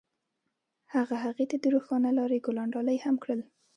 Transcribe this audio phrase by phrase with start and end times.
[0.93, 3.39] هغه هغې ته د روښانه لاره ګلان ډالۍ هم کړل.